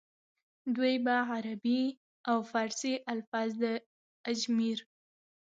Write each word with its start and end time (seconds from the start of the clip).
دوي 0.75 0.95
به 1.05 1.15
عربي 1.31 1.81
او 2.29 2.37
فارسي 2.51 2.93
الفاظ 3.13 3.49
د 3.61 3.63
اجمېر 4.31 4.79